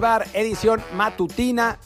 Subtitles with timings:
[0.00, 1.78] bar, edición matutina.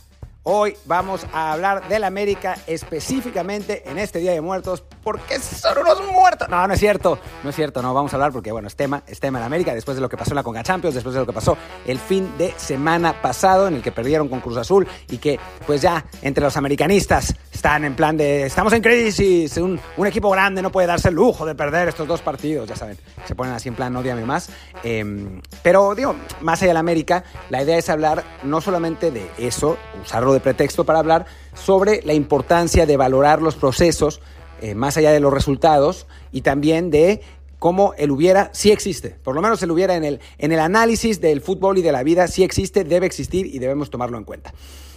[0.42, 6.02] Hoy vamos a hablar del América específicamente en este Día de Muertos porque son unos
[6.12, 6.48] muertos.
[6.48, 9.02] No, no es cierto, no es cierto, no vamos a hablar porque bueno, es tema,
[9.06, 11.20] es tema en América después de lo que pasó en la Conga Champions, después de
[11.20, 14.86] lo que pasó el fin de semana pasado en el que perdieron con Cruz Azul
[15.10, 19.80] y que pues ya entre los americanistas están en plan de estamos en crisis, un,
[19.96, 22.98] un equipo grande no puede darse el lujo de perder estos dos partidos, ya saben,
[23.26, 24.50] se ponen así en plan odiame más.
[24.82, 29.30] Eh, pero digo, más allá de la América, la idea es hablar no solamente de
[29.38, 34.20] eso, usarlo de pretexto para hablar sobre la importancia de valorar los procesos
[34.60, 37.20] eh, más allá de los resultados y también de
[37.58, 39.10] cómo el hubiera sí existe.
[39.10, 42.02] Por lo menos el hubiera en el, en el análisis del fútbol y de la
[42.02, 44.52] vida sí existe, debe existir y debemos tomarlo en cuenta.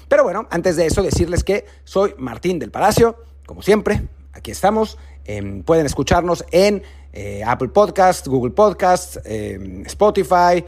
[0.07, 4.97] Pero bueno, antes de eso decirles que soy Martín del Palacio, como siempre, aquí estamos.
[5.25, 10.65] Eh, pueden escucharnos en eh, Apple Podcasts, Google Podcasts, eh, Spotify,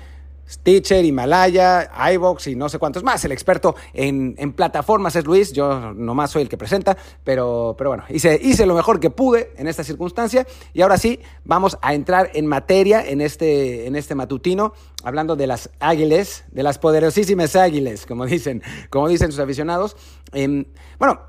[0.48, 3.24] Stitcher, Himalaya, iVox y no sé cuántos más.
[3.26, 7.90] El experto en, en, plataformas es Luis, yo nomás soy el que presenta, pero, pero
[7.90, 11.94] bueno, hice, hice lo mejor que pude en esta circunstancia y ahora sí, vamos a
[11.94, 14.74] entrar en materia en este, en este matutino,
[15.04, 19.98] hablando de las águiles, de las poderosísimas águiles, como dicen, como dicen sus aficionados.
[20.34, 20.66] Eh,
[21.00, 21.22] bueno,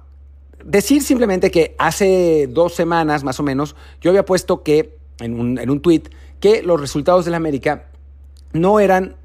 [0.64, 5.58] decir simplemente que hace dos semanas más o menos yo había puesto que, en un,
[5.58, 6.02] en un tweet,
[6.40, 7.86] que los resultados de la América
[8.60, 9.16] no eran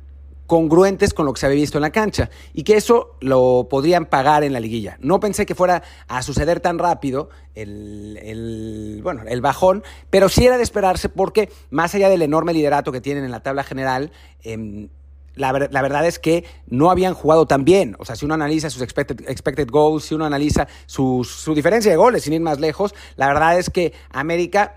[0.52, 4.06] congruentes con lo que se había visto en la cancha y que eso lo podrían
[4.06, 4.98] pagar en la liguilla.
[5.00, 10.46] No pensé que fuera a suceder tan rápido el, el, bueno, el bajón, pero sí
[10.46, 14.12] era de esperarse porque más allá del enorme liderato que tienen en la tabla general,
[14.44, 14.90] eh,
[15.36, 17.96] la, la, verdad es que no habían jugado tan bien.
[18.00, 21.90] O sea, si uno analiza sus expected, expected goals, si uno analiza su, su diferencia
[21.90, 24.76] de goles, sin ir más lejos, la verdad es que América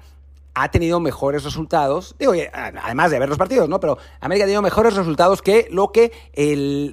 [0.55, 3.81] ha tenido mejores resultados, digo, además de ver los partidos, ¿no?
[3.81, 6.13] Pero América ha tenido mejores resultados que lo que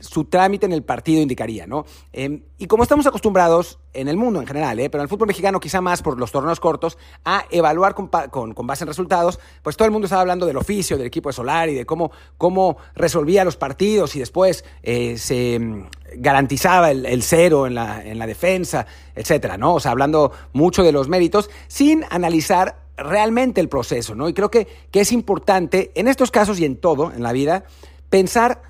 [0.02, 1.86] su trámite en el partido indicaría, ¿no?
[2.12, 4.90] Eh, y como estamos acostumbrados en el mundo en general, ¿eh?
[4.90, 8.10] pero en el fútbol mexicano quizá más por los torneos cortos, a evaluar con,
[8.68, 11.76] base en resultados, pues todo el mundo estaba hablando del oficio del equipo de Solari,
[11.76, 15.60] de cómo, cómo resolvía los partidos y después eh, se
[16.16, 18.86] garantizaba el, el cero en la, en la defensa,
[19.16, 19.76] etcétera, ¿no?
[19.76, 24.30] O sea, hablando mucho de los méritos, sin analizar realmente el proceso, ¿no?
[24.30, 27.64] Y creo que, que es importante, en estos casos y en todo, en la vida,
[28.10, 28.62] pensar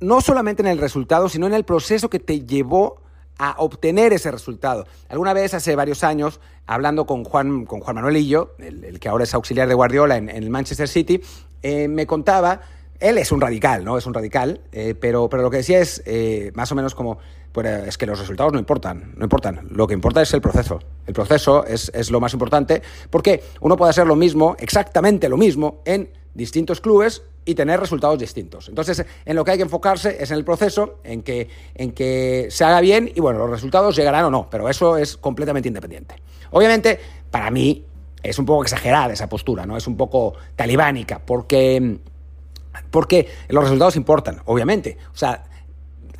[0.00, 3.00] no solamente en el resultado, sino en el proceso que te llevó
[3.38, 4.86] a obtener ese resultado.
[5.08, 9.24] Alguna vez, hace varios años, hablando con Juan, con Juan Manuel Illo, el, que ahora
[9.24, 11.20] es auxiliar de Guardiola en, en el Manchester City,
[11.62, 12.60] eh, me contaba,
[13.00, 13.98] él es un radical, ¿no?
[13.98, 17.18] Es un radical, eh, pero, pero lo que decía es eh, más o menos como,
[17.52, 19.66] pues es que los resultados no importan, no importan.
[19.70, 20.80] Lo que importa es el proceso.
[21.06, 25.36] El proceso es, es lo más importante porque uno puede hacer lo mismo, exactamente lo
[25.36, 28.68] mismo, en distintos clubes y tener resultados distintos.
[28.68, 32.48] Entonces, en lo que hay que enfocarse es en el proceso, en que, en que
[32.50, 36.16] se haga bien y bueno, los resultados llegarán o no, pero eso es completamente independiente.
[36.50, 36.98] Obviamente,
[37.30, 37.84] para mí
[38.22, 39.76] es un poco exagerada esa postura, ¿no?
[39.76, 41.98] Es un poco talibánica, porque,
[42.90, 44.98] porque los resultados importan, obviamente.
[45.12, 45.44] O sea,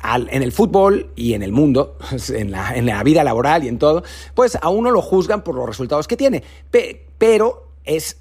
[0.03, 1.97] en el fútbol y en el mundo,
[2.29, 4.03] en la, vida laboral y en todo,
[4.33, 6.43] pues a uno lo juzgan por los resultados que tiene.
[6.71, 8.17] Pe, pero es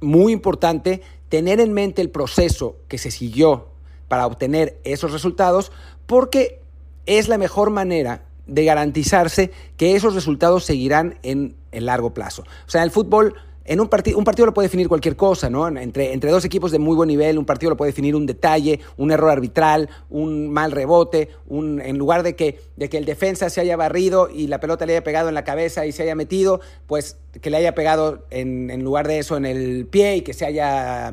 [0.00, 3.68] muy importante tener en mente el proceso que se siguió
[4.08, 5.72] para obtener esos resultados,
[6.06, 6.60] porque
[7.06, 12.42] es la mejor manera de garantizarse que esos resultados seguirán en el largo plazo.
[12.66, 13.34] O sea, el fútbol
[13.64, 15.68] en un, partido, un partido lo puede definir cualquier cosa, ¿no?
[15.68, 18.80] Entre, entre dos equipos de muy buen nivel, un partido lo puede definir un detalle,
[18.96, 23.50] un error arbitral, un mal rebote, un, en lugar de que, de que el defensa
[23.50, 26.14] se haya barrido y la pelota le haya pegado en la cabeza y se haya
[26.14, 30.22] metido, pues que le haya pegado en, en lugar de eso en el pie y
[30.22, 31.12] que se haya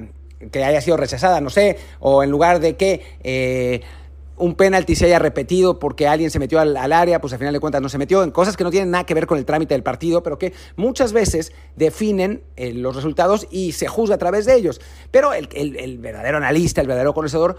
[0.51, 3.81] que haya sido rechazada, no sé, o en lugar de que eh,
[4.39, 7.59] un penalti se haya repetido porque alguien se metió al, área, pues al final de
[7.59, 9.74] cuentas no se metió, en cosas que no tienen nada que ver con el trámite
[9.75, 14.45] del partido, pero que muchas veces definen eh, los resultados y se juzga a través
[14.45, 14.81] de ellos.
[15.12, 17.57] Pero el, el, verdadero analista, el verdadero conocedor,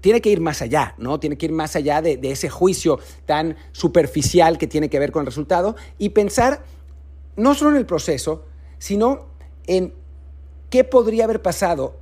[0.00, 1.18] tiene que ir más allá, ¿no?
[1.18, 5.20] Tiene que ir más allá de ese juicio tan superficial que tiene que ver con
[5.20, 6.62] el resultado y pensar
[7.36, 8.44] no solo en el proceso,
[8.78, 9.26] sino
[9.66, 9.94] en
[10.70, 11.96] qué podría haber pasado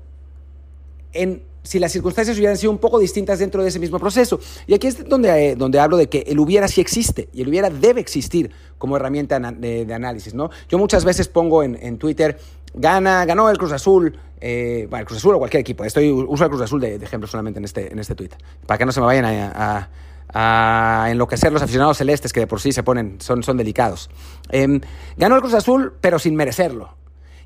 [1.12, 4.40] en si las circunstancias hubieran sido un poco distintas dentro de ese mismo proceso.
[4.66, 7.48] Y aquí es donde, eh, donde hablo de que el hubiera sí existe y el
[7.48, 10.34] hubiera debe existir como herramienta de, análisis.
[10.34, 10.50] ¿no?
[10.68, 12.38] Yo muchas veces pongo en, en Twitter,
[12.74, 15.84] gana, ganó el Cruz Azul, eh, el Cruz Azul o cualquier equipo.
[15.84, 18.30] Estoy, uso el Cruz Azul de, ejemplo solamente en este, en este tweet,
[18.66, 19.88] para que no se me vayan a,
[20.32, 24.10] a, a enloquecer los aficionados celestes que de por sí se ponen, son, son delicados.
[24.50, 24.80] Eh,
[25.16, 26.94] ganó el Cruz Azul, pero sin merecerlo.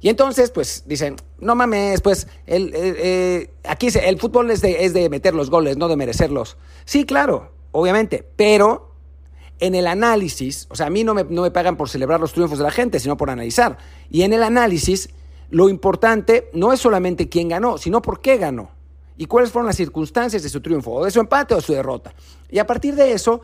[0.00, 4.94] Y entonces, pues dicen, no mames, pues el, eh, aquí el fútbol es de, es
[4.94, 6.56] de meter los goles, no de merecerlos.
[6.87, 8.94] Sí, claro, obviamente, pero
[9.58, 12.32] en el análisis, o sea, a mí no me, no me pagan por celebrar los
[12.32, 13.76] triunfos de la gente, sino por analizar.
[14.08, 15.11] Y en el análisis,
[15.50, 18.70] lo importante no es solamente quién ganó, sino por qué ganó.
[19.19, 21.75] Y cuáles fueron las circunstancias de su triunfo, o de su empate o de su
[21.75, 22.14] derrota.
[22.49, 23.43] Y a partir de eso,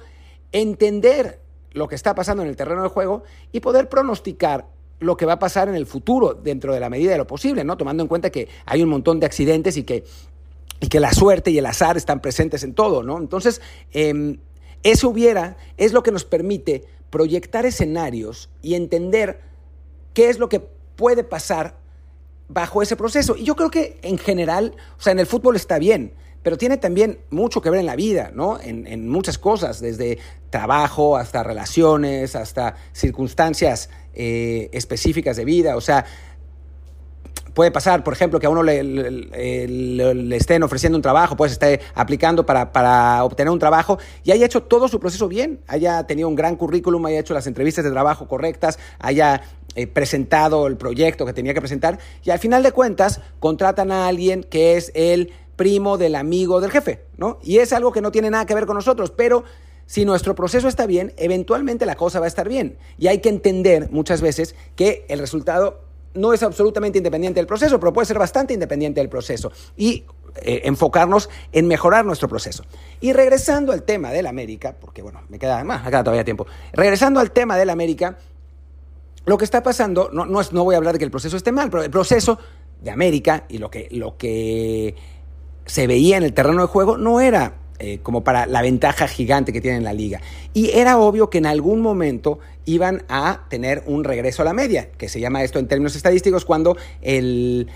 [0.52, 1.42] entender
[1.72, 4.66] lo que está pasando en el terreno de juego y poder pronosticar
[4.98, 7.64] lo que va a pasar en el futuro dentro de la medida de lo posible,
[7.64, 7.76] ¿no?
[7.76, 10.04] Tomando en cuenta que hay un montón de accidentes y que,
[10.80, 13.18] y que la suerte y el azar están presentes en todo, ¿no?
[13.18, 13.60] Entonces,
[13.92, 14.38] eh,
[14.82, 19.40] eso hubiera es lo que nos permite proyectar escenarios y entender
[20.14, 21.76] qué es lo que puede pasar
[22.48, 23.36] bajo ese proceso.
[23.36, 26.12] Y yo creo que en general, o sea, en el fútbol está bien,
[26.46, 28.60] pero tiene también mucho que ver en la vida, ¿no?
[28.62, 35.74] En, muchas cosas, desde trabajo hasta relaciones, hasta circunstancias eh, específicas de vida.
[35.74, 36.04] O sea,
[37.52, 38.76] puede pasar, por ejemplo, que a uno le,
[40.36, 44.62] estén ofreciendo un trabajo, pues esté aplicando para, para, obtener un trabajo y haya hecho
[44.62, 48.28] todo su proceso bien, haya tenido un gran currículum, haya hecho las entrevistas de trabajo
[48.28, 49.42] correctas, haya
[49.74, 54.06] eh, presentado el proyecto que tenía que presentar y al final de cuentas contratan a
[54.06, 57.38] alguien que es el primo del amigo del jefe, ¿no?
[57.42, 59.44] Y es algo que no tiene nada que ver con nosotros, pero
[59.86, 62.76] si nuestro proceso está bien, eventualmente la cosa va a estar bien.
[62.98, 65.80] Y hay que entender muchas veces que el resultado
[66.14, 69.52] no es absolutamente independiente del proceso, pero puede ser bastante independiente del proceso.
[69.76, 70.04] Y
[70.42, 72.64] eh, enfocarnos en mejorar nuestro proceso.
[73.00, 76.46] Y regresando al tema del América, porque bueno, me queda, me queda todavía tiempo.
[76.72, 78.18] Regresando al tema del América,
[79.24, 81.36] lo que está pasando, no, no, es, no voy a hablar de que el proceso
[81.36, 82.38] esté mal, pero el proceso
[82.80, 84.94] de América y lo que, lo que
[85.66, 89.52] se veía en el terreno de juego no era eh, como para la ventaja gigante
[89.52, 90.22] que tiene en la liga.
[90.54, 94.88] Y era obvio que en algún momento iban a tener un regreso a la media,
[94.96, 97.68] que se llama esto en términos estadísticos cuando el,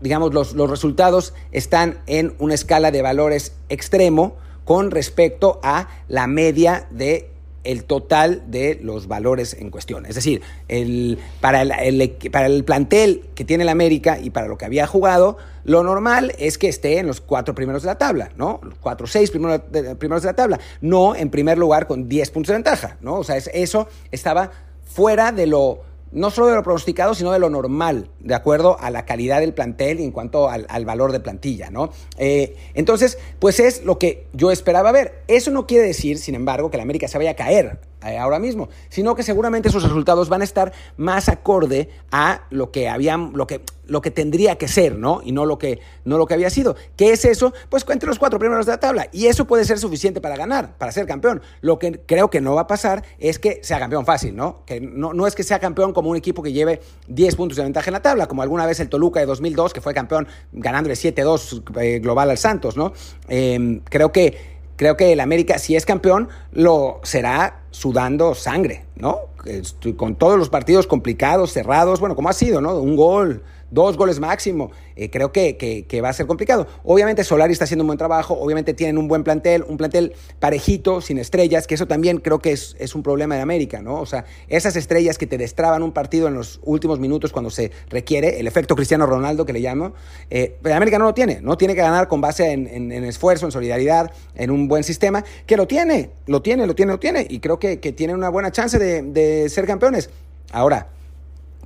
[0.00, 6.26] digamos, los, los resultados están en una escala de valores extremo con respecto a la
[6.28, 7.30] media de
[7.68, 10.06] el total de los valores en cuestión.
[10.06, 14.56] Es decir, el, para, el, para el plantel que tiene el América y para lo
[14.56, 18.30] que había jugado, lo normal es que esté en los cuatro primeros de la tabla,
[18.36, 18.58] ¿no?
[18.62, 22.08] Los cuatro o seis primeros de, primeros de la tabla, no en primer lugar con
[22.08, 23.16] 10 puntos de ventaja, ¿no?
[23.16, 24.50] O sea, es, eso estaba
[24.86, 25.82] fuera de lo
[26.12, 29.54] no solo de lo pronosticado, sino de lo normal, de acuerdo a la calidad del
[29.54, 31.90] plantel y en cuanto al, al valor de plantilla, ¿no?
[32.16, 35.22] Eh, entonces, pues es lo que yo esperaba ver.
[35.28, 38.68] Eso no quiere decir, sin embargo, que la América se vaya a caer ahora mismo,
[38.88, 43.46] sino que seguramente sus resultados van a estar más acorde a lo que habían, lo
[43.46, 45.20] que, lo que tendría que ser, ¿no?
[45.24, 46.76] Y no lo que, no lo que había sido.
[46.96, 47.52] ¿Qué es eso?
[47.68, 49.08] Pues entre los cuatro primeros de la tabla.
[49.12, 51.42] Y eso puede ser suficiente para ganar, para ser campeón.
[51.60, 54.64] Lo que creo que no va a pasar es que sea campeón fácil, ¿no?
[54.64, 57.64] Que no, no es que sea campeón como un equipo que lleve 10 puntos de
[57.64, 60.94] ventaja en la tabla, como alguna vez el Toluca de 2002, que fue campeón ganándole
[60.94, 62.92] 7-2 eh, global al Santos, ¿no?
[63.28, 69.20] Eh, creo que creo que el América, si es campeón, lo será sudando sangre, ¿no?
[69.96, 72.76] Con todos los partidos complicados, cerrados, bueno, como ha sido, ¿no?
[72.78, 74.70] Un gol, dos goles máximo.
[74.96, 76.66] Eh, creo que, que, va a ser complicado.
[76.84, 81.00] Obviamente Solari está haciendo un buen trabajo, obviamente tienen un buen plantel, un plantel parejito,
[81.00, 84.00] sin estrellas, que eso también creo que es, es, un problema de América, ¿no?
[84.00, 87.70] O sea, esas estrellas que te destraban un partido en los últimos minutos cuando se
[87.90, 89.92] requiere, el efecto Cristiano Ronaldo que le llamo,
[90.30, 93.52] eh, América no lo tiene, no tiene que ganar con base en, en, esfuerzo, en
[93.52, 97.38] solidaridad, en un buen sistema, que lo tiene, lo tiene, lo tiene, lo tiene, y
[97.40, 100.10] creo que, que tiene una buena chance de, de ser campeones.
[100.50, 100.88] Ahora,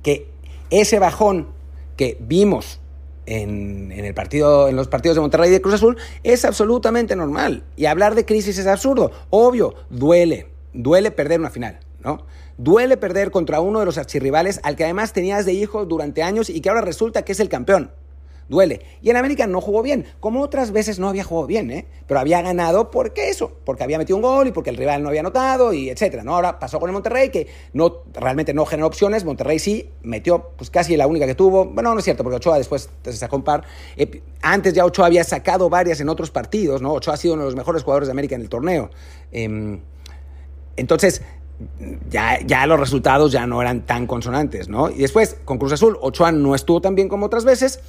[0.03, 0.27] que
[0.69, 1.47] ese bajón
[1.95, 2.79] que vimos
[3.25, 7.15] en, en, el partido, en los partidos de Monterrey y de Cruz Azul es absolutamente
[7.15, 7.63] normal.
[7.75, 9.11] Y hablar de crisis es absurdo.
[9.29, 12.25] Obvio, duele, duele perder una final, ¿no?
[12.57, 16.49] Duele perder contra uno de los archirrivales al que además tenías de hijo durante años
[16.49, 17.91] y que ahora resulta que es el campeón
[18.49, 18.81] duele.
[19.01, 21.85] Y en América no jugó bien, como otras veces no había jugado bien, ¿eh?
[22.07, 25.09] pero había ganado porque eso, porque había metido un gol y porque el rival no
[25.09, 26.23] había anotado y etcétera.
[26.23, 26.35] ¿no?
[26.35, 30.69] Ahora pasó con el Monterrey que no, realmente no generó opciones, Monterrey sí metió pues
[30.69, 33.43] casi la única que tuvo, bueno, no es cierto, porque Ochoa después se sacó un
[33.43, 33.63] par.
[33.97, 36.93] Eh, antes ya Ochoa había sacado varias en otros partidos, ¿no?
[36.93, 38.89] Ochoa ha sido uno de los mejores jugadores de América en el torneo.
[39.31, 39.79] Eh,
[40.75, 41.21] entonces,
[42.09, 44.89] ya, ya, los resultados ya no eran tan consonantes, ¿no?
[44.89, 47.79] Y después, con Cruz Azul, Ochoa no estuvo tan bien como otras veces,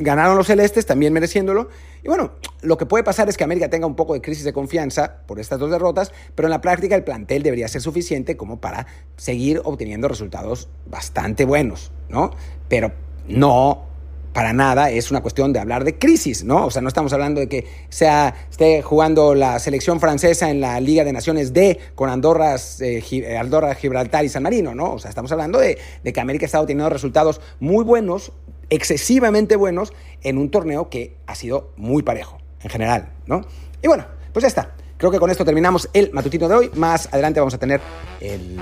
[0.00, 1.68] Ganaron los celestes, también mereciéndolo.
[2.04, 4.52] Y bueno, lo que puede pasar es que América tenga un poco de crisis de
[4.52, 8.60] confianza por estas dos derrotas, pero en la práctica el plantel debería ser suficiente como
[8.60, 8.86] para
[9.16, 12.30] seguir obteniendo resultados bastante buenos, ¿no?
[12.68, 12.92] Pero
[13.26, 13.88] no
[14.32, 16.66] para nada es una cuestión de hablar de crisis, ¿no?
[16.66, 20.78] O sea, no estamos hablando de que sea, esté jugando la selección francesa en la
[20.80, 24.92] Liga de Naciones D con Andorra, eh, Andorra Gibraltar y San Marino, ¿no?
[24.92, 28.30] O sea, estamos hablando de, de que América ha estado teniendo resultados muy buenos,
[28.70, 33.42] excesivamente buenos, en un torneo que ha sido muy parejo, en general, ¿no?
[33.82, 34.74] Y bueno, pues ya está.
[34.98, 36.70] Creo que con esto terminamos el matutino de hoy.
[36.74, 37.80] Más adelante vamos a tener
[38.20, 38.58] el,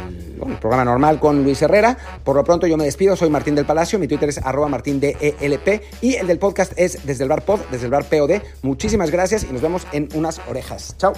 [0.60, 1.96] programa normal con Luis Herrera.
[2.22, 5.16] Por lo pronto yo me despido, soy Martín del Palacio, mi Twitter es arroba martindelp
[6.02, 8.42] y el del podcast es desde el bar pod, desde el bar POD.
[8.62, 10.94] Muchísimas gracias y nos vemos en unas orejas.
[10.98, 11.14] Chao.